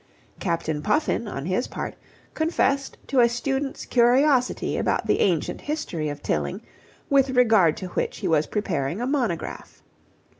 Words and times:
Captain 0.39 0.81
Puffin, 0.81 1.27
on 1.27 1.45
his 1.45 1.67
part, 1.67 1.93
confessed 2.33 2.97
to 3.05 3.19
a 3.19 3.29
student's 3.29 3.85
curiosity 3.85 4.75
about 4.75 5.05
the 5.05 5.19
ancient 5.19 5.61
history 5.61 6.09
of 6.09 6.23
Tilling, 6.23 6.63
with 7.07 7.29
regard 7.29 7.77
to 7.77 7.87
which 7.89 8.17
he 8.17 8.27
was 8.27 8.47
preparing 8.47 8.99
a 8.99 9.05
monograph. 9.05 9.83